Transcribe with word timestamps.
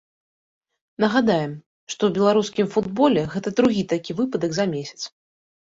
Нагадаем, 1.05 1.53
што 1.91 2.01
ў 2.09 2.17
беларускім 2.17 2.67
футболе 2.77 3.21
гэта 3.35 3.49
другі 3.61 3.83
такі 3.95 4.11
выпадак 4.23 4.51
за 4.63 4.71
месяц. 4.75 5.01